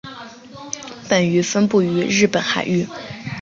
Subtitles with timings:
[1.07, 2.87] 本鱼分布于日本海域。